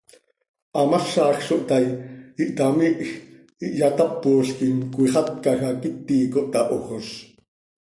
Hamazaj 0.77 1.35
zo 1.47 1.57
htaai, 1.59 1.89
ihtamihj, 2.45 3.03
ihyatápolquim, 3.67 4.75
cöixatcaj 4.97 5.57
hac 5.63 5.79
iti 5.93 6.17
cohtahojoz. 6.35 7.07